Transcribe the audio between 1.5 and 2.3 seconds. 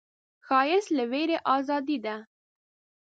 ازادي ده